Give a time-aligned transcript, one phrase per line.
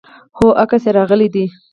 [0.37, 1.45] هو، عکس راغلی دی